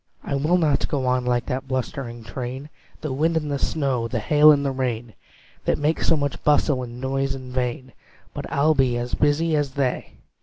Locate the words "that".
1.45-1.67, 5.65-5.77